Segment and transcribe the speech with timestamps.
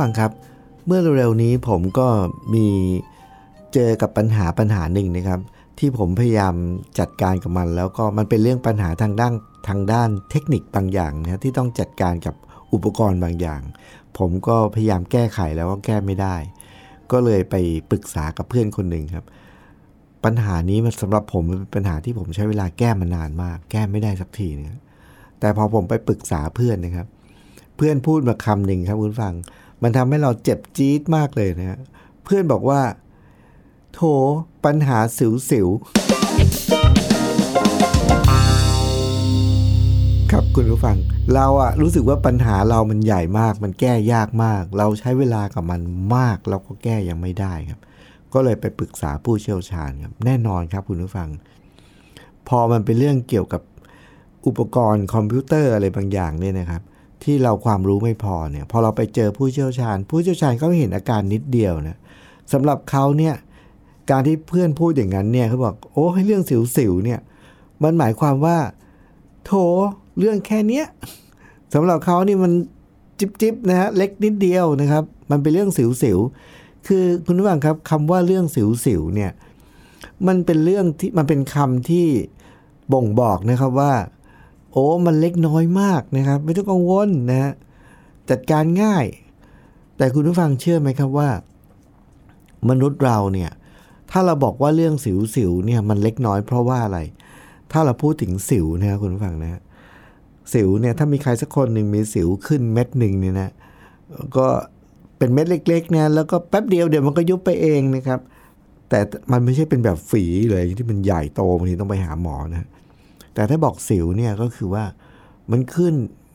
[0.00, 0.32] ฟังครับ
[0.86, 2.08] เมื่อเร็วๆนี้ผมก็
[2.54, 2.66] มี
[3.74, 5.40] เจอกับปัญหาปัญหาหนึ่งนะครับ
[5.78, 6.54] ที่ผมพยายาม
[6.98, 9.32] จัดการกับมัน แล้วก็มันเป็นเรื่องปัญหาทางด้าน
[9.68, 12.34] ทางด้านเทคนิคบางอย่างนะที่ต้องจัดการกับ
[12.72, 13.60] อุปกรณ์บางอย่าง
[14.18, 16.36] ผมก็พยายามแก้ไขแล้วก็แก้ไม่ได้
[17.12, 17.54] ก็เลยไป
[17.90, 19.24] ปรึกษากับเพื่อนคนหนึ่งครับ
[20.24, 24.68] ปัญหานี้มันสำหรับผมเป็นปัญหาที่ผมใช้เวลาแก้มานานมาก แก้ไม่ได้สักทีนึง
[25.40, 27.06] แต่พอผมไปปรึกษาเพื่อนนะครับ
[27.76, 29.34] เพื่อนพูดมาคำหนึ่งครับคุณฟัง
[29.82, 31.80] มันทำให้เราเจ็บจี๊ดมากเลยนะฮะ
[32.24, 32.80] เพื่อนบอกว่า
[33.94, 34.00] โถ
[34.64, 35.68] ปัญหาสิวสิว
[40.30, 40.96] ครับคุณผู้ฟัง
[41.34, 45.80] เราอะรู้สึกว่าปัญหาเรามันใหญ่มาก มันแก้ยากมาก เราใช้เวลากับมัน
[46.16, 47.80] มาก เราก็แก้ยังไม่ได้ครับ
[48.32, 51.28] ก็เลยไปปรึกษาผู้เชี่ยวชาญครับแน่นอนครับคุณผู้ฟัง
[52.48, 53.62] พอมันเป็นเรื่องเกี่ยวกับ
[54.46, 56.82] อุปกรณ์คอมพิวเตอร์อะไรบางอย่างเนี่ยนะครับ
[57.24, 61.98] ที่เราความรู้ไม่พอเนี่ยพอเราไปเจอผู้เชี่ยวชาญ ผู้เชี่ยวชาญเขาเห็นอาการนิดเดียวนะ
[62.52, 63.34] สำหรับเขาเนี่ย
[64.10, 66.42] การที่เพื่อนพูดอย่างนั้นเนี่ยเขาบอกโอ้ให้เรื่อง
[66.76, 67.20] สิวๆเนี่ย
[67.82, 68.58] มันหมายความว่า
[69.44, 69.50] โถ
[70.18, 70.86] เรื่องแค่เนี้ย
[71.74, 72.52] สำหรับเขานี่มัน
[73.18, 79.30] จิบจิบนะฮะเล็กนิดเดียวนะครับ มันเป็นเรื่องสิวๆคือคุณผู้ฟังครับคำว่าเรื่องสิวๆเนี่ย
[80.26, 82.06] มันเป็นเรื่องที่มันเป็นคำที่
[82.92, 83.92] บ่งบอกนะครับว่า
[84.72, 87.52] โอ้มันเล็กน้อยมากนะครับ ไม่ต้องกังวลนะ
[88.30, 89.06] จัดการง่าย
[89.96, 91.28] แต่คุณผู้ฟังเชื่อไหมครับว่า
[92.68, 93.50] มนุษย์เราเนี่ย
[94.10, 96.98] ถ้าเราบอกว่าเรื่องสิวสิวเนี่ยมันเล็กน้อยเพราะว่าอะไร
[97.72, 99.60] ถ้าเราพูดถึงสิวนะครับคุณผู้ฟังนะฮะ
[100.52, 103.50] สิวเนี่ยถ้ามีใครสักคนหนึ่งมีสิวขึ้นเม็ดหนึ่งเนี่ยนะ
[104.36, 104.46] ก็
[105.18, 108.20] เป็นเม็ดเล็กๆนะแล้วก็แป๊บเดียวเดี๋ยวมันก็ยุบไปเองนะครับ
[108.88, 109.00] แต่
[109.32, 112.68] มันไม่ใช่เป็นแบบฝีเลยที่มันใหญ่โตบางทีต้องไปหาหมอนะ
[113.40, 114.84] แต่ถ้าบอกสิวเนี่ยก็คือว่า
[115.50, 115.94] มันขึ้น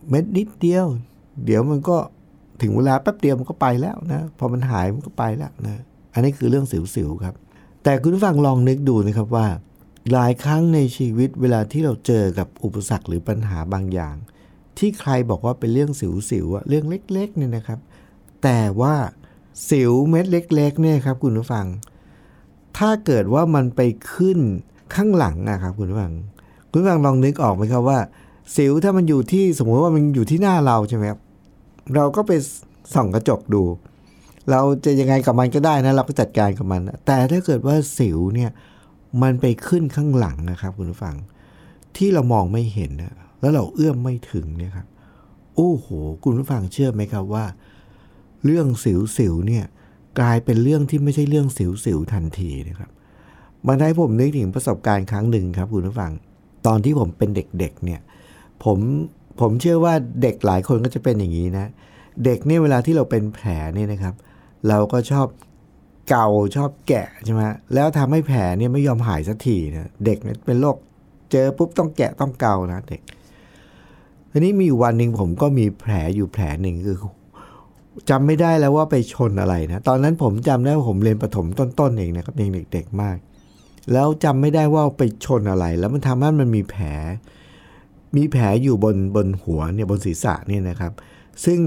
[0.10, 0.86] เม็ดนิดเดียว
[1.46, 1.98] เดี๋ยวมันก็
[2.62, 5.82] ถึงเวลาแป๊บเดียวมันก็ไปแล้วนะ พอมันหายมันก็ไปแล้วนะ
[6.14, 7.36] อันนี้คือเรื่องสิวๆครับ
[7.84, 9.48] แต่คุณผู้ฟังลองนึกดูนะครับว่า
[10.14, 14.16] หลายครั้งในชีวิตเวลาที่เราเจอกับอุปสรรคหรือปัญหาบางอย่าง
[14.78, 17.80] ที่ใครบอกว่าเป็นเรื่องสิวๆอะเรื่องเล็กๆเนี่ยนะครับ
[18.44, 18.96] แต่ว่า
[19.70, 21.66] สิวเม็ดเล็ก ๆ เนี่ยครับคุณผู้ฟัง
[22.78, 23.82] ถ้าเกิดว่ามันไป
[24.14, 24.40] ขึ้น
[24.96, 26.14] ข้างหลังอะครับคุณผู้ฟัง
[26.78, 28.00] คุณฟังลองนึกออกไหมครับว่า
[28.56, 31.20] สิวถ้ามันอยู่ที่สมมติว่ามันอยู่ที่หน้าเราใช่ไหมครับ
[31.96, 32.32] เราก็ไป
[32.94, 33.64] ส่องกระจกดู
[34.52, 38.50] เราจะยังไงกับมันก็ได้นะ เราก็จัดการกับมัน แต่ถ้าเกิดว่าสิวเนี่ย
[39.22, 41.16] มันไปขึ้นข้างหลังนะครับ คุณผู้ฟัง
[41.98, 44.88] ที่เรามองไม่เห็นนะแล้วเราเอื้อมไม่ถึงเนี่ยครับ
[45.56, 45.88] โอ้โห
[46.24, 47.46] คุณผู้ฟังเชื่อไหมครับว่า
[48.46, 49.66] เรื่องสิวสิวเนี่ย
[50.20, 52.92] กลายเป็นเรื่องที่ไม่ใช่เรื่องสิวสิวทันทีนะครับ
[53.68, 56.12] มันให้ผมนึกถึงประสบการณ์ครั้งหนึ่งครับคุณผู้ฟัง
[56.66, 58.02] ตอนที่ผมเป็นเด็กๆเนี่ย
[58.64, 58.78] ผม
[59.42, 61.66] ผมเชื่อว่าเด็กหลายคนก็จะเป็นอย่างนี้นะ
[62.26, 64.14] เด็กเนี่ยเวลาที่เราเป็นแผลเนี่ยนะครับ
[64.68, 65.28] เราก็ชอบ
[66.10, 67.42] เกาชอบแกะใช่ไหม
[67.74, 70.78] แล้วทำให้แผลเนี่ยไม่ยอมหายสักทีนะเด็กเนี่ยเป็นโรค
[71.32, 73.02] เจอปุ๊บต้องแกะต้องเกานะเด็ก
[74.32, 76.98] ทีนี้มีวันหนึ่งผมก็มีแผลอยู่แผลหนึ่งคือ
[78.10, 83.18] จำไม่ได้แล้วว่าไปชนอะไรนะ ตอนนั้นผมจำได้ว่าผมเรียนประถมต้นๆเองนะครับยังเด็กๆมาก
[83.94, 86.86] แล้วจำไม่ได้ว่าไปชนอะไร แล้วมันทำให้มันมีแผล
[88.16, 90.94] มีแผลอยู่บนบนหัวเนี่ยบนศีรษะเนี่ยนะครับ
[91.46, 91.60] ซึ่ง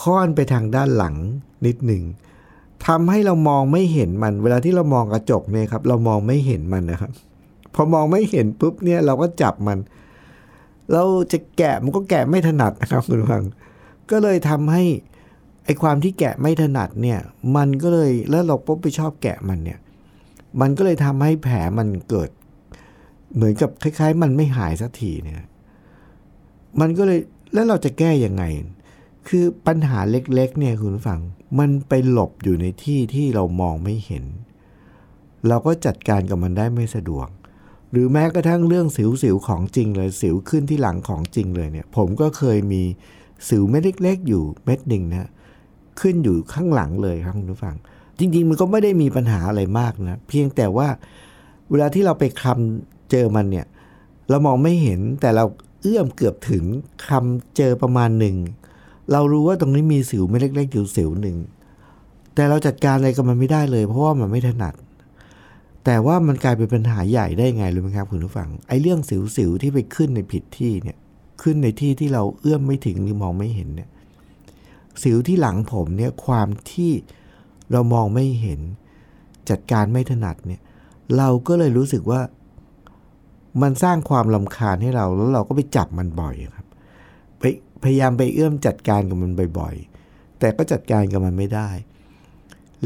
[0.00, 1.16] ค่อนไปทางด้านหลัง
[1.66, 2.02] นิดหนึ่ง
[2.86, 7.10] ทำให้เรามองไม่เห็นมัน เวลาที่เรามองกระจกเนี่ยครับ เรามองไม่เห็นมันนะครับ
[7.74, 9.78] พอมองไม่เห็นปุ๊บเนี่ยเราก็จับมัน
[10.92, 11.02] เรา
[11.32, 13.44] จะแกะมันก็แกะไม่ถนัดนะครับคุณฟัง
[14.10, 14.82] ก็เลยทำให้
[15.64, 17.18] ไอความที่แกะไม่ถนัดเนี่ย
[17.56, 19.78] มันก็เลยแล้วเราปุ๊บไปชอบแกะมันเนี่ย
[20.60, 22.30] มันก็เลยทำให้แผลมันเกิด
[23.34, 25.46] เหมือนกับคล้ายๆ มันไม่หายสักทีเนี่ย
[26.80, 27.20] มันก็เลย
[27.52, 28.44] แล้วเราจะแก้ยังไง
[29.28, 31.20] คือปัญหาเล็ก ๆ เนี่ยคุณผู้ฟัง
[31.58, 34.24] มันไปหลบอยู่ในที่ที่เรามองไม่เห็น
[35.48, 37.28] เราก็จัดการกับมันได้ไม่สะดวก
[37.90, 42.82] หรือแม้กระทั่งเรื่องสิวๆของจริงเลย สิวขึ้นที่หลังของจริงเลยเนี่ย ผมก็เคยมี
[43.48, 45.30] สิวเม็ดเล็ก ๆ อยู่เม็ดหนึ่งนะ
[46.00, 47.76] ขึ้นอยู่ข้างหลังเลยครับคุณผู้ฟัง
[48.20, 50.88] จริง ๆ มันก็ไม่ได้มีปัญหาอะไรมากนะ เพียงแต่ว่า
[51.70, 53.66] เวลาที่เราไปคำเจอมันเนี่ย
[54.28, 55.44] เรามองไม่เห็นแต่เรา
[55.82, 56.64] เอื้อมเกือบถึง
[57.08, 58.36] คำเจอประมาณหนึ่ง
[59.12, 61.36] เรารู้ว่าตรงนี้มีสิวไม่เล็กๆอยู่สิวหนึ่ง
[62.34, 64.74] แต่เราจัดการอะไรกับมันไม่ได้เลย เพราะว่ามันไม่ถนัด
[65.84, 69.00] แต่ว่ามันกลายเป็นปัญหาใหญ่ได้ไงรู้ไหมครับคุณผู้ฟัง ไอ้เรื่อง
[69.36, 70.96] สิวๆที่ไปขึ้นในผิดที่เนี่ย
[71.42, 73.88] ขึ้นในที่ที่เราเอื้อมไม่ถึงหรือมองไม่เห็นเนี่ย
[75.02, 76.92] สิวที่หลังผมเนี่ยความที่
[77.72, 78.60] เรามองไม่เห็น
[79.50, 80.60] จัดการไม่ถนัดเนี่ย
[81.16, 82.20] เราก็เลยรู้สึกว่า
[83.62, 86.66] มันสร้างความลำคาญให้เรา แล้วเราก็ไปจับมันบ่อยครับ
[87.38, 87.42] ไป
[87.82, 91.68] พยายามไปเอื้อมจัดการกับมันบ่อยๆ แต่ก็จัดการกับมันไม่ได้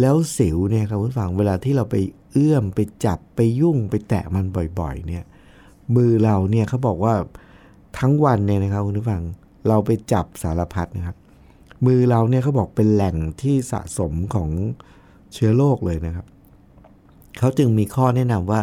[0.00, 1.96] แล้วสิวเนี่ยครับคุณฟังเวลาที่เราไป
[2.32, 4.44] เอื้อมไปจับไปยุ่งไปแตะมัน
[4.80, 5.24] บ่อยๆ เนี่ย
[5.96, 7.14] มือเราเนี่ยเขาบอกว่า
[7.98, 9.22] ทั้งวันเนี่ยนะครับคุณผู้ฟัง
[9.68, 11.16] เราไปจับสารพัดนะครับ
[11.86, 14.50] มือเราเนี่ยเขาบอกเป็นแหล่งที่สะสมของ
[15.32, 16.26] เชื้อโรคเลยนะครับ
[17.38, 18.60] เขาจึงมีข้อแนะนำว่า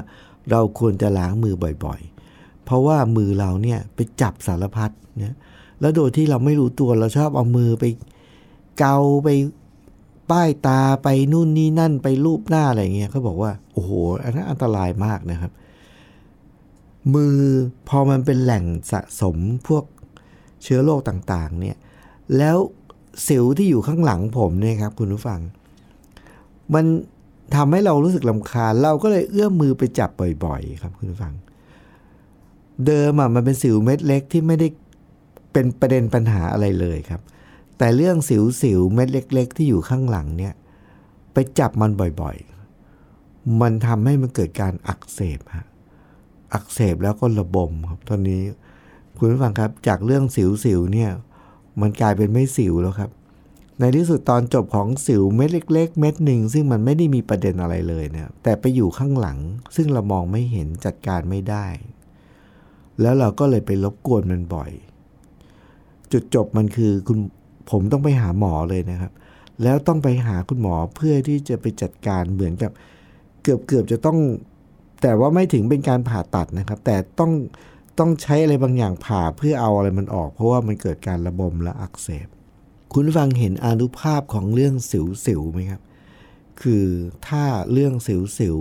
[0.52, 5.36] เราควรจะล้างมือบ่อยๆ เพราะว่ามือเราเนี่ยไปจับสารพัดเนี่ย
[5.80, 7.86] แล้วโดยที่เราไม่รู้ตัวเราชอบเอามือไป
[8.80, 9.30] เกาไป
[10.32, 13.92] ป้ายตาไปนู่นนี่นั่นไปรูปหน้าอะไรเงี้ยเขาบอกว่าโอ้โห
[14.24, 15.52] อันนั้นอันตรายมากนะครับ
[17.14, 17.38] มือ
[17.90, 19.84] พอมันเป็นแหล่งสะสมพวก
[20.64, 21.78] เชื้อโรคต่างๆเนี่ย
[22.38, 22.58] แล้ว
[23.28, 25.40] สิวที่อยู่ข้างหลังผมเนี่ยครับ คุณผู้ฟัง
[26.74, 26.86] มัน
[27.56, 30.10] ทำให้เรารู้สึกลำคาญ เราก็เลยเอื้อมมือไปจับ
[30.46, 31.34] บ่อยๆ ครับ คุณผู้ฟัง
[32.86, 34.68] เดิมอะมันเป็นสิวเม็ดเล็กที่ไม่ได้
[35.54, 37.22] เป็นประเด็นปัญหาอะไรเลยครับ
[37.78, 40.54] แต่เรื่องสิวสิวเม็ดเล็ก ๆ ที่อยู่ข้างหลังเนี่ย
[41.34, 41.92] ไปจับมัน
[42.22, 45.68] บ่อยๆ มันทำให้มันเกิดการอักเสบฮะ
[46.54, 48.42] อักเสบแล้วก็ระบมครับ ตอนนี้
[49.18, 51.12] คุณผู้ฟังครับ จากเรื่องสิวสิวเนี่ย
[51.82, 53.12] มันกลายเป็นไม่สิวแล้วครับ
[53.80, 59.38] ในที่สุดตอนจบของสิวเม็ดเล็ก ๆ เม็ดหนึ่งซึ่งมันไม่ได้มีประเด็นอะไรเลยเนี่ยแต่ไปอยู่ข้างหลัง
[59.76, 61.68] ซึ่งเรามองไม่เห็นจัดการไม่ได้
[63.02, 64.72] แล้วเราก็เลยไปรบกวนมันบ่อย
[66.12, 67.20] จุดจบมันคือคุณ
[67.72, 69.12] ผมต้องไปหาหมอเลยนะครับ
[69.64, 72.72] แล้วต้องไปหาคุณหมอเพื่อที่จะไปจัดการเหมือนกับ
[73.44, 74.18] เกือบเกือบจะต้อง
[75.02, 77.32] แต่ว่าไม่ถึงเป็นการผ่าตัดนะครับ แต่ต้อง
[78.02, 82.28] ต้องใช้อะไรบางอย่างผ่าเพื่อเอาอะไรมันออก เพราะว่ามันเกิดการระบมและอักเสบ
[82.94, 85.82] คุณฟังเห็นอนุภาพของเรื่องสิวสิวไหมครับ
[86.62, 86.86] คือ
[87.28, 88.58] ถ้าเรื่องสิวสิว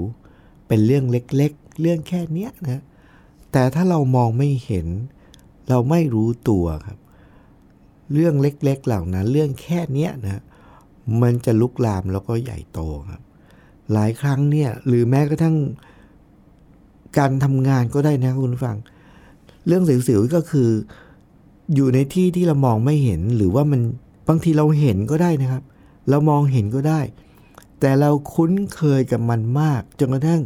[0.69, 2.82] เป็นเรื่องเล็กๆ เรื่องแค่เนี้ยนะ
[3.52, 4.87] แต่ถ้าเรามองไม่เห็น
[5.69, 6.98] เราไม่รู้ตัวครับ
[8.12, 10.42] เรื่องเล็กๆเหล่านั้น เรื่องแค่เนี้ยนะ
[11.22, 13.22] มันจะลุกลามแล้วก็ใหญ่โตครับ
[13.92, 15.56] หลายครั้งเนี่ยหรือแม้กระทั่ง
[17.19, 18.76] การทำงานก็ได้นะคุณฟัง
[19.70, 20.69] เรื่องสิวๆก็คือ
[21.75, 23.81] อยู่ในที่ที่เรามองไม่เห็นหรือว่ามัน
[24.28, 25.62] บางทีเราเห็นก็ได้นะครับ
[26.11, 27.00] เรามองเห็นก็ได้
[27.81, 30.43] แต่เราคุ้นเคยกับมันมากจนกระทั่ง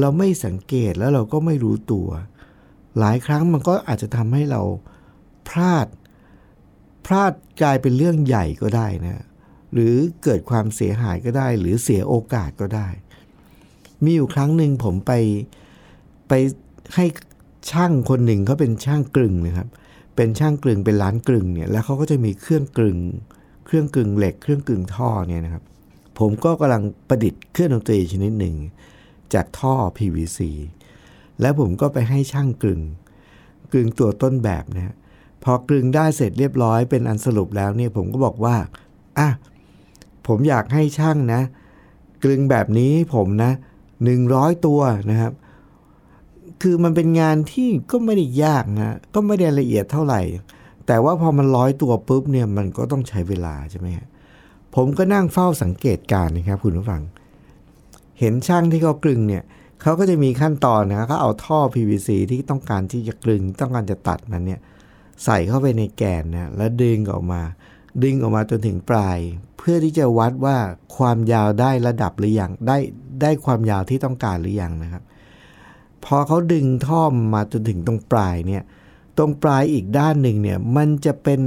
[0.00, 2.08] เราไม่สังเกตแล้วเราก็ไม่รู้ตัว
[2.98, 4.60] หลายครั้งมันก็อาจจะทำให้เรา
[5.48, 5.86] พลาด
[7.06, 7.32] พลาด
[7.62, 9.24] กลายเป็นเรื่องใหญ่ก็ได้นะ
[9.72, 12.88] หรือเกิดความเสียหายก็ได้ หรือเสียโอกาสก็ได้
[14.04, 15.12] มีอยู่ครั้งหนึ่งผมไป
[16.28, 16.32] ไป
[16.94, 17.04] ให้
[17.70, 19.68] ช่างคนหนึ่งเขาเป็นช่างกลึงนะครับ
[20.16, 22.98] เป็นช่างกลึงเป็นร้านกลึงเนี่ย แล้วเขาก็จะมีเครื่องกลึง
[23.66, 25.62] เครื่องกลึงเหล็ก เครื่องกลึงท่อเนี่ยนะครับ
[26.18, 28.54] ผมก็กำลังประดิษฐ์เครื่องดนตรีชนิดหนึ่ง
[29.34, 30.40] จากท่อ PVC
[31.40, 32.80] แล้วผมก็ไปให้ช่างกลึง
[33.72, 34.94] กลึงตัวต้นแบบนะฮะ
[35.44, 38.56] พอกลึงได้เสร็จเรียบร้อยเป็นอันสรุปแล้วเนี่ยผมก็บอกว่า
[39.18, 39.28] อะ
[40.26, 41.40] ผมอยากให้ช่างนะ
[42.24, 43.50] กลึงแบบนี้ให้ผมนะ
[44.04, 45.32] หนึ่งร้อยตัวนะครับ
[46.62, 50.20] คือมันเป็นงานที่ก็ไม่ได้ยากนะก็ไม่ได้ละเอียดเท่าไหร่
[50.86, 54.06] แต่ว่าพอมันร้อยตัวปุ๊บเนี่ยมันก็ต้องใช้เวลาใช่ไหมฮะ
[54.74, 57.02] ผมก็นั่งเฝ้าสังเกตการนะครับ คุณผู้ฟัง
[58.20, 59.42] เห็นช่างที่เขากลึงเนี่ย
[59.82, 64.60] เขาก็จะมีขั้นตอนนะเขาเอาท่อ PVC ที่ต้องการที่จะกลึง ต้องการจะตัดมันเนี่ย
[65.24, 67.42] ใส่เข้าไปในแกนนะแล้วดึงออกมา
[68.02, 69.18] ดึงออกมาจนถึงปลาย
[69.58, 70.56] เพื่อที่จะวัดว่า
[70.96, 72.78] ความยาวได้ระดับหรือยังได้
[73.22, 75.02] ได้ความยาวที่ต้องการหรือยังนะครับ
[76.04, 77.02] พอเขาดึงท่อ
[77.34, 78.62] มาจนถึงตรงปลายเนี่ย
[79.18, 81.40] ตรงปลายอีกด้านหนึ่งเนี่ยมันจะเป็น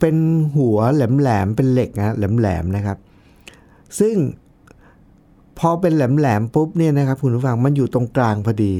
[0.00, 0.16] เป็น
[0.56, 2.98] หัวแหลมๆเป็นเหล็กนะแหลมๆนะครับ
[4.00, 4.16] ซึ่ง
[5.58, 8.74] พอเป็นแหลมๆปุ๊บเนี่ยนะครับคุณผู้ฟังมันอยู่ตรงกลางพอดี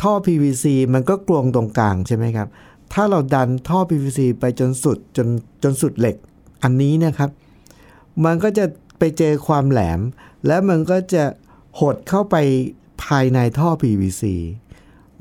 [0.00, 0.64] ท่อ PVC
[0.94, 2.48] มันก็กลวงตรงกลางใช่ไหมครับ
[2.92, 5.28] ถ้าเราดันท่อ PVC ไปจนสุดจน
[5.62, 6.16] จนสุดเหล็ก
[6.62, 7.30] อันนี้นะครับ
[8.24, 8.64] มันก็จะ
[8.98, 10.00] ไปเจอความแหลม
[10.46, 11.24] แล้วมันก็จะ
[11.80, 12.36] หดเข้าไป
[13.04, 14.24] ภายในท่อ PVC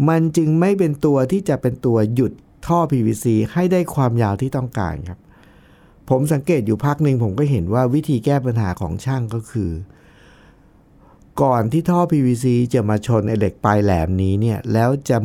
[0.09, 2.31] มันจึงไม่เป็นตัวที่จะเป็นตัวหยุด
[2.67, 5.19] ท่อ PVC ให้ได้ความยาวที่ต้องการครับ
[6.09, 9.71] ผมสังเกตอยู่พักหนึ่งผมก็เห็นว่าวิธีแก้ปัญหาของช่างก็คือ
[11.41, 15.17] ก่อนที่ท่อ PVC จะมาชนไอเหล็กปลายแหลมนี้เนี่ยแล้วจะ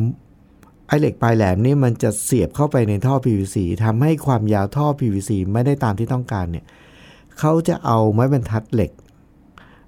[0.87, 6.65] ไอเหล็กปลายแหลมนี่มันจะเสียบเข้าไปในท่อ PVC ทำให้ความยาวท่อ PVC ไม่ได้ตามที่ต้องการเนี่ย
[7.39, 8.91] เขาจะเอาไม้บรรทัดเหล็ก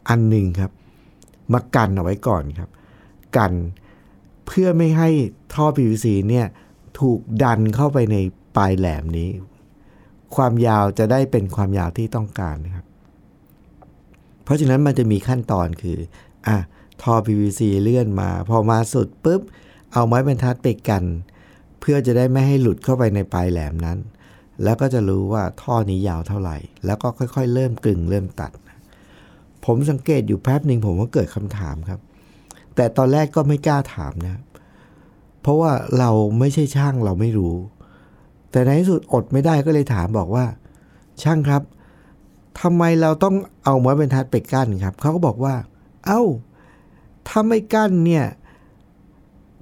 [0.09, 0.71] อันหนึ่งครับ
[1.53, 2.69] มากันเอาไว้ก่อนครับ
[3.37, 3.53] กัน
[4.47, 5.09] เพื่อไม่ให้
[5.53, 6.47] ท่อ PVC เนี่ย
[6.99, 8.17] ถูกดันเข้าไปใน
[8.57, 9.29] ปลายแหลมนี้
[10.35, 12.85] ความยาวจะได้เป็นความยาวที่ต้องการนะครับ
[14.43, 15.97] เพราะฉะนั้นมันจะมีขั้นตอนคือ
[16.47, 16.57] อะ
[17.01, 19.41] ท่อ PVC เลื่อนมา พอมาสุดปุ๊บ
[19.93, 21.03] เอาไม้บรรทัดไปกัน
[21.79, 23.97] เพื่อจะได้ไม่ให้หลุดเข้าไปในปลายแหลมนั้น
[24.63, 28.51] แล้วก็จะรู้ว่าท่อนี้ยาวเท่าไหร่ แล้วก็ค่อยๆ เริ่มกลึงเริ่มตัด
[29.65, 31.99] ผมสังเกตอยู่แป๊บหนึ่งผมก็เกิดคำถามครับ
[32.75, 34.35] แต่ตอนแรกก็ไม่กล้าถามนะ
[35.41, 37.55] เพราะว่าเราไม่ใช่ช่างเราไม่รู้
[38.51, 40.45] แต่ในที่สุดอดไม่ได้ก็เลยถามบอกว่า
[41.23, 41.61] ช่างครับ
[42.61, 45.55] ทำไมเราต้องเอาไม้บรรทัดไปกั้นครับเขาก็บอกว่า
[46.05, 46.23] เอา้า
[47.27, 48.25] ถ้าไม่กั้นเนี่ย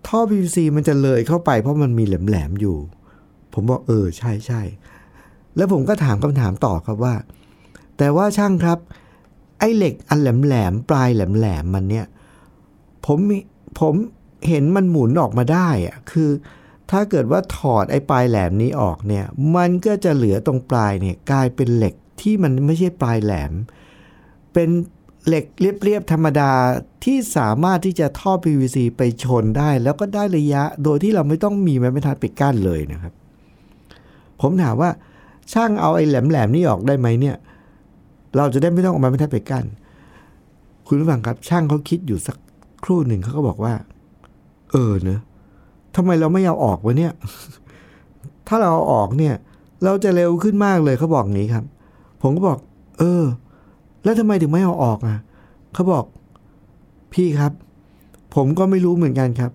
[0.07, 2.77] ท่อ PVC มันจะเลยเข้าไปเพราะมันมีแหลมๆอยู่
[3.53, 4.61] ผมบอกเออใช่ใช่
[5.55, 7.15] แล้วผมก็ถามคำถามต่อครับว่า
[7.97, 8.79] แต่ว่าช่างครับ
[9.63, 12.05] อ้เหล็กอันแหลมๆปลายแหลมๆมันเนี่ย
[13.05, 13.19] ผม
[13.79, 13.95] ผม
[14.49, 16.29] เห็นมันหมุนออกมาได้อะคือ
[16.91, 23.53] ถ้าเกิดว่าถอดไอ้ปลายแหลมนี้ออกเนี่ยมันก็จะเหลือตรงปลายเนี่ยกลายเป็นเหล็กที่มันไม่ใช่ปลายแหลม
[24.53, 24.69] เป็น
[25.27, 26.51] เหล็กเรียบๆธรรมดา
[27.05, 33.13] ที่สามารถที่จะท่อ PVC ไปชนได้ แล้วก็ได้ระยะโดยที่เราไม่ต้องมีไม้บรรทัดไปกั้นเลยนะครับ
[34.41, 34.91] ผมถามว่า
[35.53, 37.35] ช่างเอาไอ้แหลมๆนี่ออกได้ไหมเนี่ย
[38.37, 39.65] เราจะได้ไม่ต้องเอาไม้บรรทัดไปกั้น
[40.87, 42.37] คุณผู้ฟังครับ ช่างเขาคิดอยู่สัก
[42.83, 43.73] ครู่หนึ่งเขาก็บอกว่า
[44.71, 45.19] เออเนอะ
[45.95, 47.11] ทำไมเราไม่เอาออกวะเนี่ย
[48.47, 49.35] ถ้าเราเอาออกเนี่ย
[49.83, 51.65] เราจะเร็วขึ้นมากเลยเขาบอกงี้ครับ
[52.21, 52.59] ผมก็บอก
[52.99, 53.23] เออ
[54.03, 55.17] แล้วทำไมถึงไม่เอาออกอะ
[55.73, 56.05] เขาบอก
[57.13, 57.51] พี่ครับ
[58.35, 59.51] ผมก็ไม่รู้เหมือนกันครับ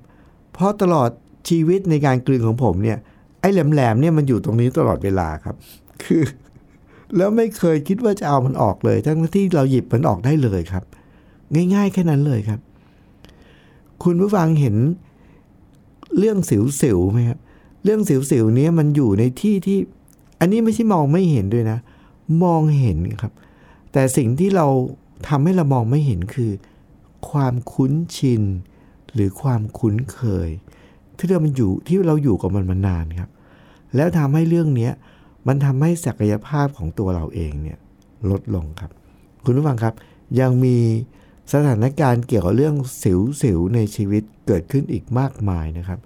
[0.52, 1.10] เพราะตลอด
[1.48, 2.98] ชีวิตในการกลืนของผมเนี่ย
[3.40, 5.56] ไอ้แหลมๆเนี่ยมันอยู่ตรงนี้ตลอดเวลาครับ
[6.02, 6.22] คือ
[7.16, 10.84] แล้วไม่เคยคิดว่าจะเอามันออกเลย ทั้งที่เราหยิบมันออกได้เลยครับ
[11.74, 12.60] ง่าย ๆ แค่นั้นเลยครับ
[14.02, 14.76] คุณผู้ฟังเห็น
[16.18, 17.38] เรื่องสิวๆไหมครับ
[17.84, 19.78] เรื่องสิวๆนี้มันอยู่ในที่ที่
[20.40, 21.78] อันนี้ไม่ใช่มองไม่เห็นด้วยนะ
[22.44, 23.32] มองเห็นครับ
[23.92, 24.66] แต่สิ่งที่เรา
[25.28, 26.50] ทำให้เรามองไม่เห็นคือ
[27.30, 28.42] ความคุ้นชิน
[29.14, 30.48] หรือความคุ้นเคย
[31.16, 33.30] ที่เรามันอยู่ที่เราอยู่กับมันมานานครับ
[33.96, 34.90] แล้วทำให้เรื่องนี้
[35.46, 37.78] มันทำให้ศักยภาพของตัวเราเองเนี่ย
[38.30, 38.90] ลดลงครับ
[39.44, 39.94] คุณผู้ฟังครับ
[40.40, 40.76] ยังมี
[41.52, 45.98] สถานการณ์เกี่ยวกับเรื่องสิวๆในชีวิตเกิดขึ้นอีกมากมายนะครับ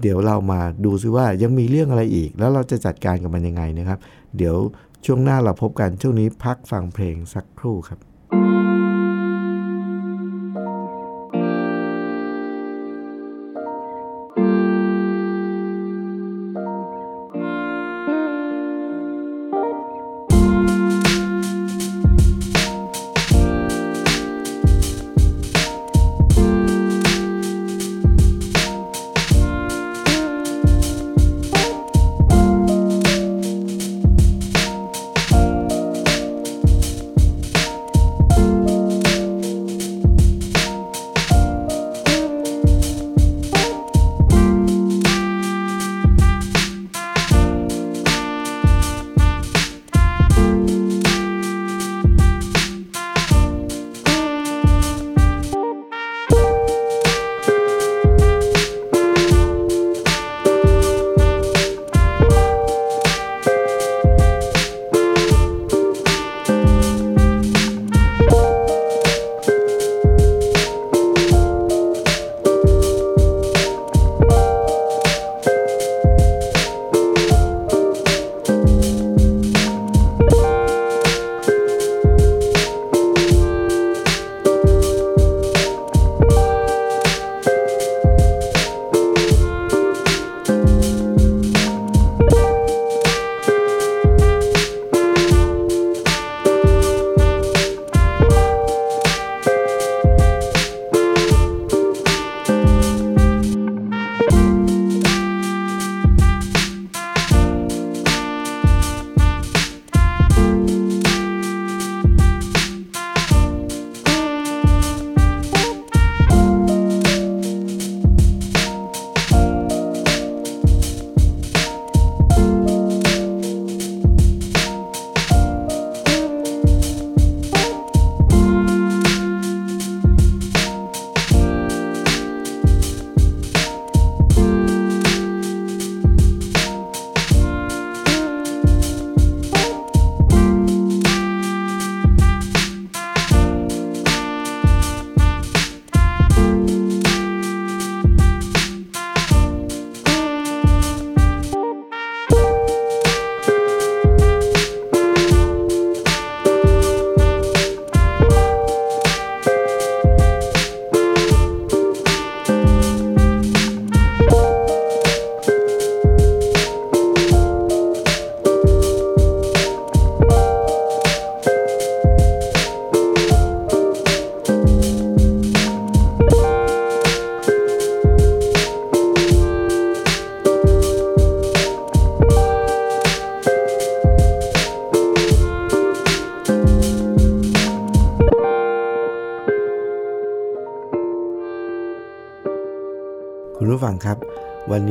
[0.00, 3.98] เดี๋ยวเรามาดูซิว่ายังมีเรื่องอะไรอีก แล้วเราจะจัดการกับมันยังไงนะครับ
[4.36, 4.56] เดี๋ยว
[5.04, 8.00] ช่วงหน้าเราพบกันช่วงนี้พักฟังเพลงสักครู่ครับ「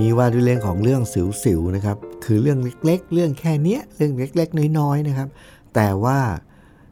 [0.04, 1.02] นี้ว่าด้วยเรื่องของเรื่อง
[1.44, 5.30] สิวๆนะครับ คือเรื่องเล็กๆ เรื่องแค่เนี้ยเรื่องเล็กๆ น้อยๆนะครับ
[5.76, 6.20] แต่ว่า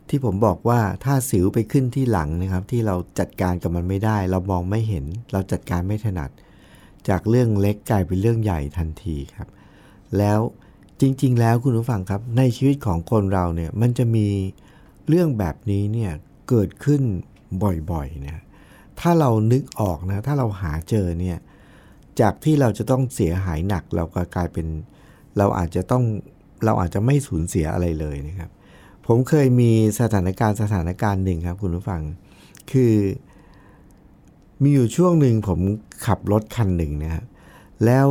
[0.09, 6.29] ที่ผมบอกว่าถ้าสิวไปขึ้นที่หลังนะครับ ที่เราจัดการกับมันไม่ได้ เรามองไม่เห็น เราจัดการไม่ถนัด
[7.09, 9.47] จากเรื่องเล็กกลายเป็นเรื่องใหญ่ทันทีครับ
[10.17, 10.39] แล้ว
[11.01, 14.27] จริง ๆ แล้วคุณผู้ฟังครับ ในชีวิตของคนเราเนี่ยมันจะมี
[15.07, 16.11] เรื่องแบบนี้เนี่ย
[16.49, 17.01] เกิดขึ้น
[17.91, 18.43] บ่อยๆนะ
[18.99, 21.37] ถ้าเรานึกออกนะ ถ้าเราหาเจอเนี่ย
[22.19, 24.67] จากที่เราจะต้องเสียหายหนักเราก็กลายเป็น
[25.37, 26.03] เราอาจจะต้อง
[26.65, 28.49] เราอาจจะไม่สูญเสียอะไรเลยนะครับ
[29.07, 32.01] ผมเคยมีสถานการณ์สถานการณ์หนึ่งครับ คุณผู้ฟัง
[32.71, 32.93] คือ
[34.61, 35.59] มีอยู่ช่วงหนึ่งผม
[36.05, 37.23] ขับรถคันหนึ่งนะครับ
[37.85, 38.07] แล้ว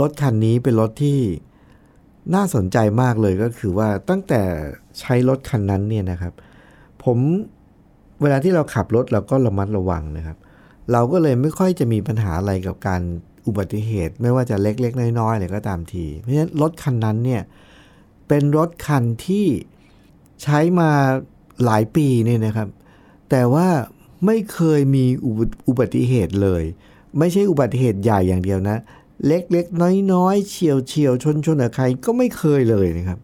[0.00, 1.18] รถคันนี้เป็นรถที่
[2.34, 4.42] น่าสนใจมากเลยก็คือว่าตั้งแต่
[5.00, 6.32] ใช้รถคันนั้นเนี่ยนะครับ
[7.04, 7.18] ผม
[8.22, 10.38] เวลาที่เราขับรถเราก็ระมัดระวังนะครับ
[10.92, 13.02] เราก็เลยไม่ค่อยจะมีปัญหาอะไรกับการ
[13.48, 17.42] อุบัติเหตุไม่ว่าจะเล็กๆ น้อยๆอะไรก็ตามที เพราะฉะนั้นรถคันนั้นเนี่ย
[18.28, 19.46] เป็นรถคันที่
[20.42, 20.90] ใช้มา
[21.64, 22.68] หลายปีเนี่ยนะครับ
[23.30, 23.68] แต่ว่า
[24.26, 25.04] ไม่เคยมี
[25.68, 26.62] อุบัติเหตุเลย
[27.18, 28.76] ไม่ใช่อุบัติเหตุใหญ่อย่างเดียวนะ
[29.26, 33.18] เล็กๆ น้อยๆเฉียวเฉียวชนชนกับใครก็ไม่เคยเลยนะครับ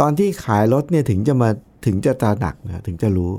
[0.00, 1.48] ตอนที่ขายรถเนี่ยถึงจะมา
[1.86, 3.32] ถึงจะตาหนักนะถึงจะรู้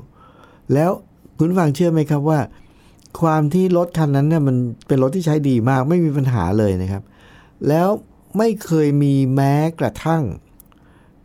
[0.73, 0.91] แล้ว
[1.37, 2.39] คุณฟังเชื่อไหมครับว่า
[3.21, 7.04] ความที่รถคันนั้นเนี่ยมันเป็นรถที่ใช้ดีมากไม่มีปัญหาเลยนะครับ
[7.67, 7.88] แล้ว
[8.38, 10.23] ไม่เคยมีแม้กระทั่ง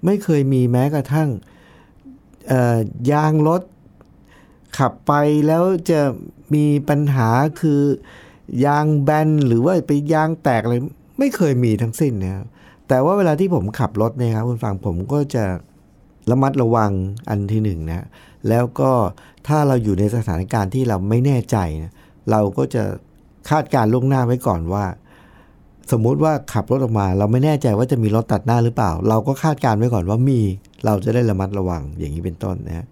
[0.04, 1.28] ไม่เคยมีแม้กระทั่ง
[3.12, 3.62] ยางรถ
[4.78, 5.12] ขับไป
[5.46, 6.00] แล้วจะ
[6.54, 7.28] มีปัญหา
[7.60, 7.80] คือ
[8.64, 10.76] ยางแบนหรือว่าไปยางแตกอะไร
[11.18, 12.46] ไม่เคยมีทั้งสิ้นนะครับ
[12.88, 15.44] แต่ว่าเวลาที่ผมขับรถเนี่ยครับคุณฟังผมก็จะ
[16.30, 16.90] ระมัดระวัง
[17.28, 18.06] อันที่หนึ่งนะ
[18.48, 18.90] แล้วก็
[19.48, 21.92] ถ้าเราอยู่ในสถานการณ์ที่เราไม่แน่ใจนะ
[22.30, 22.82] เราก็จะ
[23.50, 24.84] คาดการล่วงหน้าไว้ก่อนว่า
[25.92, 30.40] สมมุติว่าขับรถออกมา เราไม่แน่ใจว่าจะมีรถตัดหน้าหรือเปล่า เราก็คาดการไว้ก่อนว่ามี
[30.84, 32.86] เราจะได้ระมัดระวังอย่างนี้เป็นต้นนะ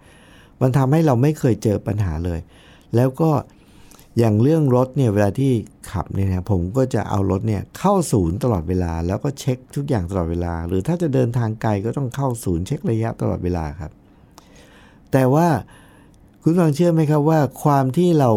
[0.60, 2.40] มันทำให้เราไม่เคยเจอปัญหาเลย
[2.96, 3.30] แล้วก็
[4.18, 5.52] อย่างเรื่องรถเนี่ยเวลาที่
[5.90, 13.92] ขับเนี่ยนะผมก็จะเอารถเนี่ยเข้าศูนย์ตลอดเวลา แล้วก็เช็คทุกอย่างตลอดเวลา หรือถ้าจะเดินทางไกลก็ต้องเข้าศูนย์เช็คระยะตลอดเวลาครับ
[15.12, 15.48] แต่ว่า
[16.42, 18.30] คุณฟังเชื่อไหมครับว่าความที่เรา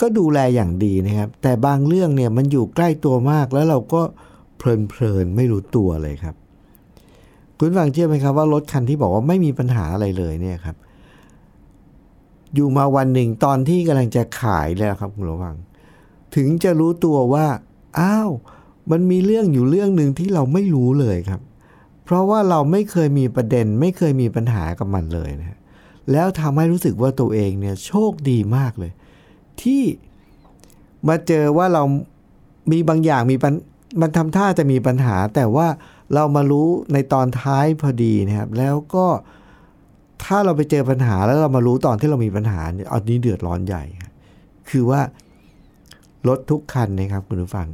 [0.00, 4.02] ก็ดูแลอย่างดีนะครับ แต่บางเรื่องเนี่ยมันอยู่ใกล้ตัวมากแล้วเราก็
[4.56, 6.34] เพลินเพลินไม่รู้ตัวเลยครับ
[7.58, 10.76] คุณฟังเชื่อไหมครับว่ารถคันที่บอกว่าไม่มีปัญหาอะไรเลยเนี่ยครับ
[12.54, 15.56] อยู่มาวันหนึ่งตอนที่กำลังจะขายแล้วครับคุณระวัง
[16.34, 17.46] ถึงจะรู้ตัวว่า
[17.98, 18.30] อ้าว
[18.90, 21.40] มันมีเรื่องอยู่เรื่องหนึ่งที่เราไม่รู้เลยครับ
[22.04, 25.55] เพราะว่าเราไม่เคยมีประเด็น ไม่เคยมีปัญหากับมันเลยนะ
[26.12, 28.92] แล้วทำให้รู้สึกว่าตัวเองเนี่ยโชคดีมากเลย
[29.62, 29.82] ที่
[31.08, 31.82] มาเจอว่าเรา
[32.72, 33.36] มีบางอย่างมี
[34.00, 35.66] มันทำท่าจะมีปัญหา แต่ว่า
[36.14, 39.06] เรามารู้ในตอนท้ายพอดีนะครับ แล้วก็
[40.24, 43.84] ถ้าเราไปเจอปัญหาแล้วเรามารู้ตอนที่เรามีปัญหาเนี่ยอันนี้เดือดร้อนใหญ่
[44.70, 45.00] คือว่า
[46.28, 47.68] รถทุกคันนะครับคุณผู้ฟัง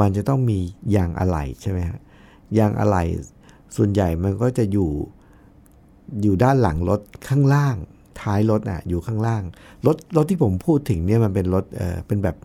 [0.00, 0.58] มันจะต้องมี
[0.96, 1.98] ยางอะไหล่ใช่ไหมฮะ
[2.58, 3.04] ยางอะไหล่
[3.76, 4.90] ส่วนใหญ่มันก็จะอยู่
[6.22, 7.76] อยู่ด้านหลังรถข้างล่าง
[8.20, 9.42] ท้ายรถอะอยู่ข้างล่าง
[9.86, 12.36] รถรถที่ผมพูดถึงเนี่ยมันเป็นรถเออเป็นแบบ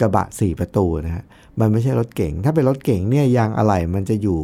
[0.00, 1.24] กระบะสี่ประตูนะฮะ
[1.60, 4.40] มันไม่ใช่รถเก่ง ถ้าเป็นรถเก่งเนี่ยยางอะไหล่มันจะอยู่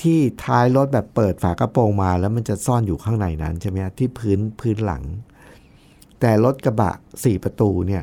[0.00, 5.02] ที่ท้ายรถแบบเปิดฝากระโปรงมาแล้วมันจะซ่อนอยู่ข้างในนั้นใช่ไหมที่พื้นพื้นหลัง
[6.20, 6.92] แต่รถกระบะ
[7.24, 8.02] สี่ประตูเนี่ย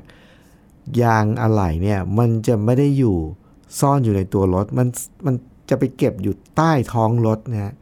[1.01, 3.17] ยางอะไหล่เนี่ยมันจะไม่ได้อยู่
[3.79, 4.87] ซ่อนอยู่ในตัวรถ มัน
[5.25, 5.35] มัน
[5.69, 7.73] จะไปเก็บอยู่ใต้ท้องรถนะฮะ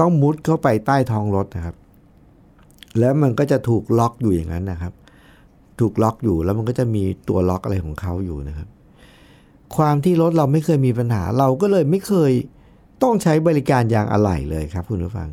[0.00, 1.76] ต้องมุดเข้าไปใต้ท้องรถนะครับ
[2.98, 4.92] แล้วมันก็จะถูกล็อกอยู่อย่างนั้นนะครับ
[5.80, 8.68] ถูกล็อกอยู่แล้วมันก็จะมีตัวล็อกอะไรของเขาอยู่นะครับ
[9.76, 12.32] ความที่รถเราไม่เคยมีปัญหา เราก็เลยไม่เคย
[13.02, 15.28] ต้องใช้บริการยางอะไหล่เลยครับ คุณผู้ฟัง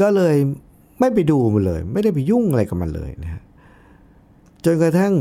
[0.00, 0.36] ก็เลย
[1.00, 3.42] ไม่ไปดูมันเลย ไม่ได้ไปยุ่งอะไรกับมันเลยนะฮะ
[4.64, 5.14] จนกระทั่ง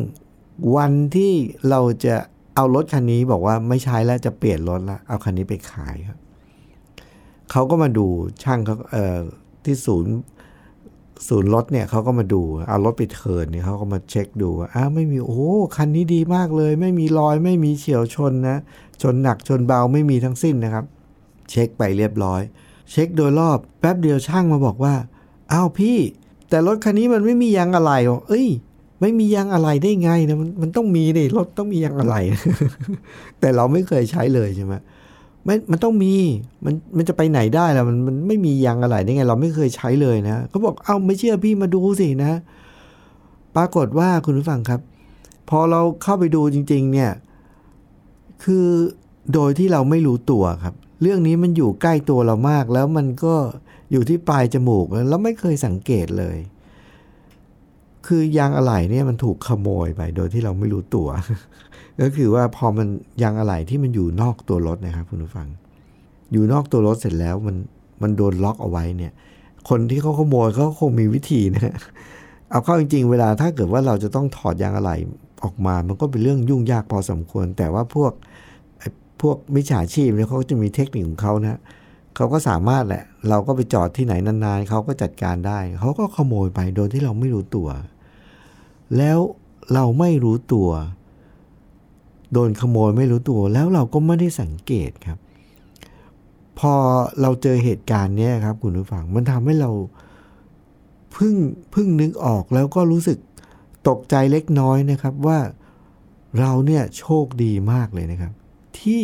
[0.76, 1.32] วันที่
[1.70, 2.16] เราจะ
[2.56, 6.18] เอารถคันนี้บอกว่าไม่ใช้แล้วจะเปลี่ยนรถแล้วเอาคันนี้ไปขายครับ
[7.52, 8.08] เขาก็มาดู
[8.44, 9.20] ช่างเขาเอ่อ
[9.64, 10.14] ที่ศูนย์
[11.28, 18.58] ศูนย์รถเนี่ยเขาก็มาดูเอารถไปเทิร์นเนี่ยเขาก็มาเช็คดูอ้าวไม่มีโอ้คันนี้ดีมากเลย ไม่มีรอยไม่มีเฉียวชนนะ
[19.02, 20.86] ชนหนักชนเบาไม่มีทั้งสิ้นนะครับ
[21.50, 22.42] เช็คไปเรียบร้อย
[22.92, 24.94] เช็คโดยรอบแป๊บเดียวช่างมาบอกว่า
[25.52, 25.98] อ้าวพี่
[26.50, 27.98] แต่รถคันนี้มันไม่มียางอะไหล่
[28.30, 28.48] เอ้ย
[29.02, 32.22] ไม่มียางอะไหล่ได้ไงนะมันมันต้องมีนี่รถต้องมียางอะไหล่
[33.40, 34.74] แต่เราไม่เคยใช้เลยใช่ไหม
[35.48, 36.14] ม่มันต้องมี
[36.66, 42.40] มันมันจะไปไหนได้ล่ะมันมันไม่มียางอะไหล่ได้ไง เราไม่เคยใช้เลยนะเขาบอกเอ้าไม่เชื่อพี่มาดูสินะ
[43.56, 44.82] ปรากฏว่าคุณผู้ฟังครับ
[45.50, 47.12] พอเราเข้าไปดูจริง ๆ เนี่ย
[48.44, 48.68] คือ
[49.34, 53.36] โดยที่เราไม่รู้ตัวครับ เรื่องนี้มันอยู่ใกล้ตัวเรามาก แล้วมันก็
[53.92, 56.38] อยู่ที่ปลายจมูกแล้วไม่เคยสังเกตเลย
[58.08, 61.08] คือยางอะไหล่เนี่ยมันถูกขโมยไป โดยที่เราไม่รู้ตัว
[62.02, 62.88] ก็คือว่าพอมัน
[63.22, 65.48] ยางอะไหล่ที่มันอยู่นอกตัวรถนะครับคุณผู้ฟัง
[66.32, 67.56] อยู่นอกตัวรถเสร็จแล้วมัน
[68.02, 69.14] มันโดนล็อกเอาไว้เนี่ย
[69.70, 71.76] คนที่เขาขโมยเขาคงมีวิธีนะ
[72.50, 74.96] เอาเข้าจริงๆ เวลาถ้าเกิดว่าเราจะต้องถอดยางอะไหล่
[75.44, 78.12] ออกมา มันก็เป็นเรื่องยุ่งยากพอสมควร แต่ว่าพวก
[79.22, 81.60] พวกมิจฉาชีพเนี่ยเขาจะมีเทคนิคของเขานะ
[82.16, 87.70] เขาก็สามารถแหละ เราก็ไปจอดที่ไหนนานๆเขาก็จัดการได้ เขาก็ขโมยไปโดยที่เราไม่รู้ตัว
[88.98, 89.20] แล้ว
[89.74, 90.70] เราไม่รู้ตัว
[92.34, 95.18] โดนขโมยไม่รู้ตัวแล้วเราก็ไม่ได้สังเกตครับ
[96.60, 96.74] พอ
[97.22, 99.72] เราเจอเหตุการณ์นี้ครับคุณผู้ฟังมันทำให้เรา
[101.16, 101.36] พิ่ง
[101.74, 103.18] พิ่งนึกออกแล้วก็รู้สึก
[103.90, 105.40] ตกใจเล็กน้อยนะครับว่า
[106.40, 108.34] เราเนี่ยโชคดีมากเลยนะครับ
[108.80, 109.04] ที่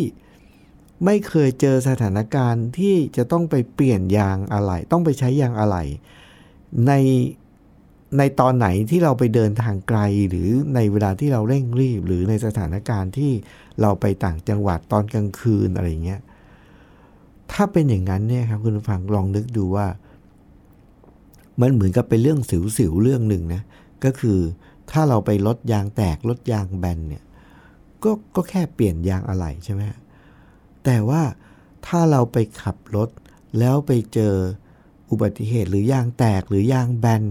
[1.05, 5.83] ไม่เคยเจอสถานการณ์ที่จะต้องไปเปลี่ยนยางอะไหล่ต้องไปใช้ยางอะไหล่
[6.87, 6.91] ใน
[8.17, 9.99] ในตอนไหนที่เราไปเดินทางไกล
[10.29, 13.31] หรือในเวลาที่เราเร่งรีบ หรือในสถานการณ์ที่
[13.81, 16.21] เราไปต่างจังหวัดตอนกลางคืนอะไรเงี้ย
[17.51, 19.87] ถ้าเป็นอย่างนั้นเนี่ยครับคุณผู้ฟังลองนึกดูว่า
[21.61, 22.39] มันเหมือนกับเป็นเรื่อง
[22.77, 23.61] สิวๆเรื่องหนึ่งนะ
[24.03, 24.39] ก็คือ
[24.91, 27.23] ถ้าเราไปลดยางแตกลดยางแบนเนี่ย
[28.03, 29.81] ก็ก็แค่เปลี่ยนยางอะไหล่ใช่ไหม
[30.85, 31.21] แต่ว่า
[31.87, 33.09] ถ้าเราไปขับรถ
[33.59, 34.35] แล้วไปเจอ
[35.09, 37.23] อุบัติเหตุหรือยางแตกหรือยางแบน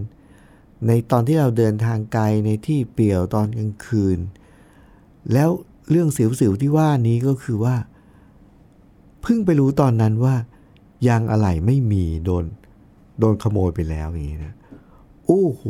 [0.87, 4.19] ในตอนที่เราเดินทางไกลในที่เปี่ยวตอนกลางคืน
[5.33, 5.51] แล้ว
[5.91, 7.77] เรื่องสิวๆที่ว่านี้ก็คือว่า
[9.23, 10.35] เพิ่งไปรู้ตอนนั้นว่า
[11.07, 12.45] ยางอะไหล่ไม่มีโดน
[13.19, 14.55] โดนขโมยไปแล้วอย่างนี้นะ
[15.27, 15.63] โอ้โห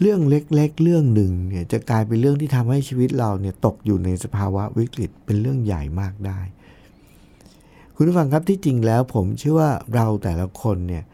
[0.00, 6.40] เรื่องเล็ก ๆ เรื่องหนึ่งเนี่ยจะกลายเป็นเรื่องที่ทำให้ชีวิตเราเนี่ยตกอยู่ในสภาวะวิกฤตเป็นเรื่องใหญ่มากได้
[7.94, 11.04] คุณผู้ฟังครับที่จริงแล้วผมเชื่อว่าเราแต่ละคนเนี่ย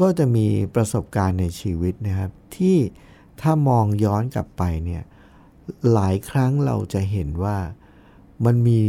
[0.00, 2.76] ก็จะมีประสบการณ์ในชีวิตนะครับ ที่
[3.40, 5.02] ถ้ามองย้อนกลับไปเนี่ย
[5.92, 7.58] หลายครั้งเราจะเห็นว่า
[8.44, 8.80] มันมี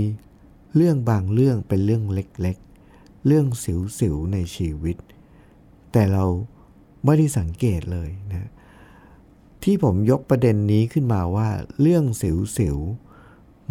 [0.75, 3.45] เรื่องบางเรื่องเป็นเรื่องเล็กๆ เรื่อง
[3.99, 4.97] สิวๆในชีวิต
[5.91, 6.25] แต่เรา
[7.05, 8.49] ไม่ได้สังเกตเลยนะ
[9.63, 11.49] ที่ผมยกประเด็นนี้ขึ้นมาว่า
[11.81, 12.77] เรื่องสิวสิว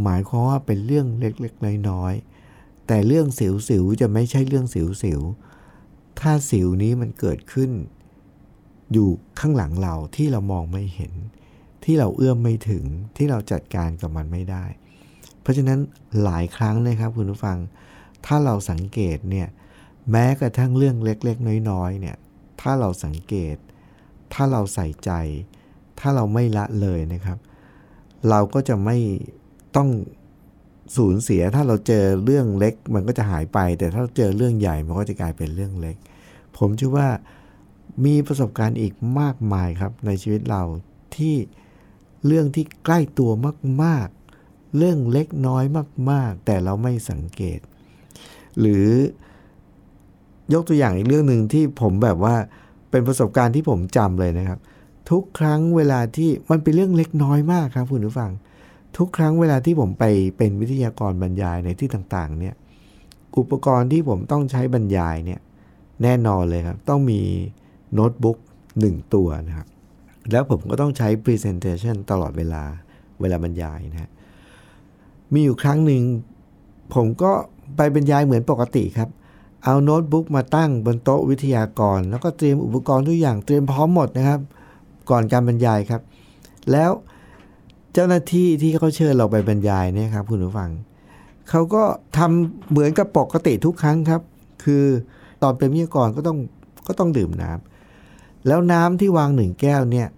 [0.03, 5.21] หมายความว่าเป็นเรื่องเล็กๆ น้อยๆแต่เรื่องสิวสิวจะไม่ใช่เรื่องสิวสิว
[6.21, 7.71] ถ้าสิวนี้มันเกิดขึ้น
[8.93, 9.09] อยู่
[9.41, 11.13] ข้างหลังเราที่เรามองไม่เห็น
[11.85, 12.85] ที่เราเอื้อมไม่ถึง
[13.17, 14.65] ที่เราจัดการกับมันไม่ได้
[15.41, 15.79] เพราะฉะนั้น
[16.23, 17.59] หลายครั้งนะครับคุณผู้ฟัง
[18.27, 19.49] ถ้าเราสังเกตเนี่ย
[20.11, 22.17] แม้กระทั่งเรื่องเล็กๆ น้อยๆเนี่ย
[22.61, 23.57] ถ้าเราสังเกต
[24.33, 25.11] ถ้าเราใส่ใจ
[26.01, 27.39] ถ้าเราไม่ละเลยนะครับ
[28.29, 28.97] เราก็จะไม่
[29.77, 29.89] ต้อง
[30.97, 35.97] สูญเสียถ้าเราเจอเรื่องเล็ก มันก็จะหายไป แต่ถ้าเจอเรื่องใหญ่มันก็จะกลายเป็นเรื่องเล็ก
[36.59, 37.09] ผมเชื่อว่า
[38.05, 40.63] มีประสบการณ์อีกมากมายครับในชีวิตเรา
[41.17, 41.37] ที่
[42.27, 43.31] เรื่องที่ใกล้ตัว
[43.83, 45.65] มากๆ เรื่องเล็กน้อย
[46.11, 47.61] มาก ๆ แต่เราไม่สังเกต
[48.61, 48.87] หรือ
[50.53, 52.35] ยกตัวอย่างอีกเรื่องหนึ่งที่ผมแบบว่า
[52.91, 54.59] เป็นประสบการณ์ที่ผมจำเลยนะครับ
[55.11, 58.31] ทุกครั้งเวลาที่มันเป็นเรื่องเล็กน้อยมากครับคุณผู้ฟัง
[58.97, 60.05] ทุกครั้งเวลาที่ผมไป
[60.37, 62.55] เป็นวิทยากรบรรยายในที่ต่างๆ เนี่ย
[63.39, 65.41] อุปกรณ์ที่ผมต้องใช้บรรยายเนี่ย
[66.03, 67.21] แน่นอนเลยครับ ต้องมี
[67.93, 68.39] โน้ตบุ๊ก
[68.81, 69.67] หนึ่งตัวนะครับ
[70.33, 72.63] แล้วผมก็ต้องใช้ Presentation ตลอดเวลา
[73.21, 74.11] เวลาบรรยายนะฮะ
[75.33, 76.03] มีอยู่ครั้งหนึ่ง
[76.95, 77.33] ผมก็
[77.77, 79.09] ไปบรรยายเหมือนปกติครับ
[79.65, 84.41] เอาโน้ตบุ๊กมาตั้งบนโต๊ะวิทยากร แล้วก็เตรียมอุปกรณ์ทุกอย่างเตรียมพร้อมหมดนะครับ
[85.11, 86.03] ก่อนการบรรยายครับ
[86.73, 86.91] แล้ว
[87.99, 90.71] เจ้าหน้าที่ที่เขาเชิญเราไปบรรยายเนี่ยครับ คุณผู้ฟัง
[91.51, 91.83] เขาก็
[92.19, 94.21] ทำเหมือนกับปกติทุกครั้งครับ
[94.65, 94.85] คือ
[95.43, 96.39] ตอนเป็นวิทยากรก็ต้อง
[96.87, 100.09] ก็ต้องดื่มน้ำแล้วน้ำที่วางหนึ่งแก้วเนี่ย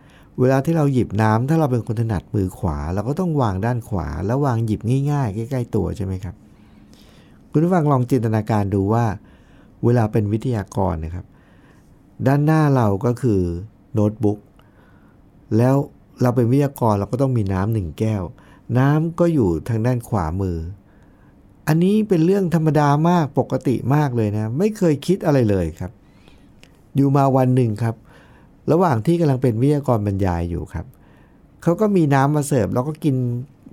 [0.40, 6.34] เวลาที่เราหยิบน้ำถ้าเราเป็นคนถนัดมือขวา เราก็ต้องวางด้านขวา แล้ววางหยิบง่ายๆ ใกล้ ๆ ตัวใช่ไหมครับ
[7.50, 9.04] คุณผู้ฟังลองจินตนาการดูว่า
[9.84, 11.26] เวลาเป็นวิทยากรนะครับ
[12.26, 13.40] ด้านหน้าเราก็คือ
[13.92, 14.38] โน้ตบุ๊ก
[15.58, 15.76] แล้ว
[16.22, 18.22] เราเป็นวิทยากรเราก็ต้องมีน้ำหนึ่งแก้ว
[18.78, 20.58] น้ำก็อยู่ทางด้านขวามือ
[21.68, 25.92] อันนี้เป็นเรื่องธรรมดามากปกติมากเลยนะ ไม่เคยคิดอะไรเลยครับ
[26.96, 27.94] อยู่มาวันหนึ่งครับ
[28.72, 30.86] ระหว่างที่กำลังเป็นวิทยากรบรรยายอยู่ครับ
[31.62, 33.14] เขาก็มีน้ำมาเสิร์ฟเราก็กิน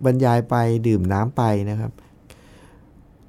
[0.06, 0.56] บรรยายไป
[0.88, 1.92] ดื่มน้ำไปนะครับ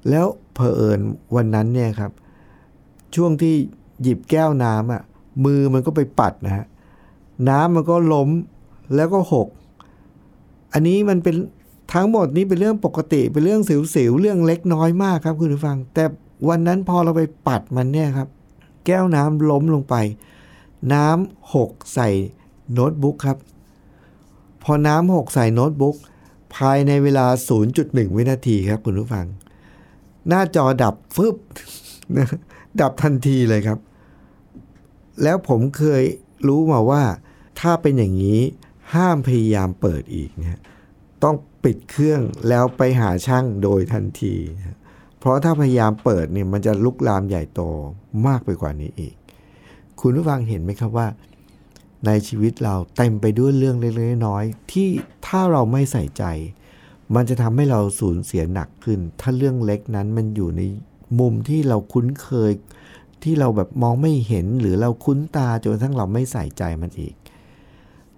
[0.09, 0.99] แล้วเพอเอิญ
[1.35, 2.11] วันนั้นเนี่ยครับ
[3.15, 3.53] ช่วงที่
[4.01, 5.01] หยิบแก้วน้ำอะ
[5.45, 6.65] มือมันก็ไปปัดนะฮะ
[7.49, 8.29] น้ำมันก็ล้ม
[8.95, 9.47] แล้วก็หก
[10.73, 11.35] อันนี้มันเป็น
[11.93, 13.61] ทั้งหมดนี้เป็นเรื่องปกติเป็นเรื่อง
[13.95, 16.03] สิวๆเรื่องเล็กน้อยมากครับคุณผู้ฟัง แต่
[16.49, 18.29] วันนั้นพอเราไปปัดมันเนี่ยครับ
[18.85, 19.95] แก้วน้ำล้มลงไป
[20.93, 22.09] น้ำหกใส่
[22.73, 23.37] โน้ตบุ๊กครับ
[24.63, 25.95] พอน้ำหกใส่โน้ตบุ๊ก
[26.55, 27.25] ภายในเวลา
[27.71, 29.25] 0.1 วินาทีครับคุณผู้ฟัง
[30.27, 31.35] หน้าจอดับฟึบ
[32.15, 32.17] น
[32.81, 33.79] ดับทันทีเลยครับ
[35.23, 36.03] แล้วผมเคย
[36.47, 37.03] รู้มาว่า
[37.59, 38.41] ถ้าเป็นอย่างนี้
[38.95, 40.61] ห้ามพยายามเปิดอีกนะ
[41.23, 44.35] ต้องปิดเครื่องแล้วไปหาช่างโดยทันที
[45.19, 47.61] เพราะถ้าพยายามเปิดเนี่ยมันจะลุกลามใหญ่โต
[48.27, 49.15] มากไปกว่านี้อีก
[49.99, 51.07] คุณผู้ฟังเห็นไหมครับว่า
[52.05, 54.87] ในชีวิตเราเต็มไปด้วยเรื่องเล็กๆน้อยๆที่
[55.27, 56.23] ถ้าเราไม่ใส่ใจ
[57.15, 60.61] มันจะทำให้เราสูญเสียหนักขึ้น ถ้าเรื่องเล็กนั้นมันอยู่ใน
[61.19, 62.51] มุมที่เราคุ้นเคย
[63.23, 67.15] ที่เราแบบมองไม่เห็นหรือเราคุ้นตาจนทั่งเราไม่ใส่ใจมันอีก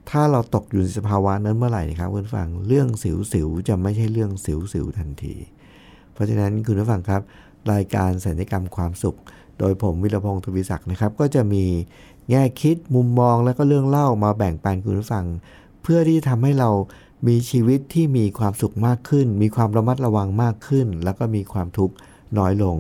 [0.10, 5.36] ถ้าเราตกอยู่ในสภาวะนั้นเมื่อไหร่ครับคุณผู้ฟังเรื่องสิวๆจะไม่ใช่เรื่องสิวๆทันที
[6.14, 7.22] เพราะฉะนั้นคุณผู้ฟังครับ
[7.72, 9.18] รายการสัญญกรรมความสุข
[9.60, 11.66] โดยผมวิรพงศ์ทวีศักดิ์นะครับ ก็จะมี
[12.30, 15.26] แง่คิดมุมมองและก็เรื่องเล่ามาแบ่งปันคุณผู้ฟัง
[15.82, 16.70] เพื่อที่ทำให้เรา
[17.28, 21.94] มีชีวิตที่มีความสุขมากขึ้น มีความระมัดระวังมากขึ้น แล้วก็มีความทุกข์
[22.38, 22.78] น้อยลง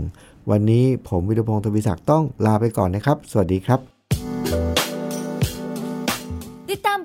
[0.50, 3.99] วันนี้ผมวิรพงศ์ทวีศักดิ์ต้องลาไปก่อนนะครับ สวัสดีครับ